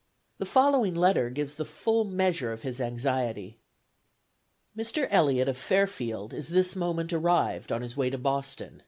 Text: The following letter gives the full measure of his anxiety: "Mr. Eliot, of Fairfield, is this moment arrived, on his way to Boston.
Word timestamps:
The 0.39 0.47
following 0.47 0.95
letter 0.95 1.29
gives 1.29 1.53
the 1.53 1.63
full 1.63 2.05
measure 2.05 2.51
of 2.51 2.63
his 2.63 2.81
anxiety: 2.81 3.59
"Mr. 4.75 5.07
Eliot, 5.11 5.47
of 5.47 5.57
Fairfield, 5.57 6.33
is 6.33 6.47
this 6.49 6.75
moment 6.75 7.13
arrived, 7.13 7.71
on 7.71 7.83
his 7.83 7.95
way 7.95 8.09
to 8.09 8.17
Boston. 8.17 8.79